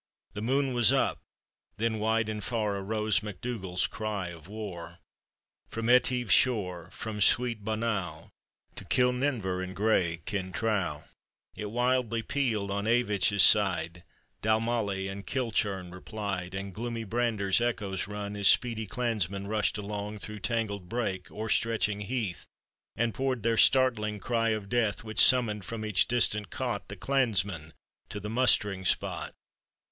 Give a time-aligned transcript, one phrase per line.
[0.33, 1.19] The moon was up!
[1.77, 4.97] then wide and fat Arose MacDougall's cry of war;
[5.69, 8.31] Prom Etive's shore, from sweet Bonaw,
[8.77, 11.03] To Kilninver and gray Kintraw;
[11.55, 14.01] It wildly pealed on Avich's side,
[14.41, 20.39] Dalmally and Kilchurn replied, And gloomy Brander's echoes rung, As speedy clansmen rushed along Thro'
[20.39, 22.47] tangled brake, o'er stretching heath,
[22.95, 27.73] And poured their startling cry of death, "Which summoned from each distant cot The clansmen
[28.09, 29.35] to the mustering spot.